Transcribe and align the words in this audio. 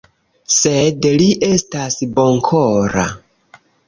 Sed 0.51 1.05
li 1.21 1.27
estas 1.47 1.97
bonkora. 2.15 3.05